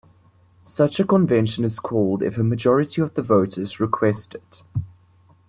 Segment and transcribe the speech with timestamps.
[0.63, 4.63] Such a convention is called if a majority of the voters request it.